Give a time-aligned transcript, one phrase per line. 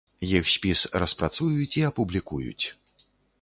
[0.37, 2.65] Іх спіс распрацуюць і апублікуюць.